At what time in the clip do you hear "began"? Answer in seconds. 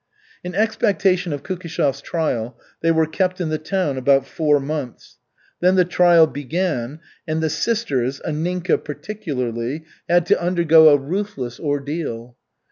6.25-6.99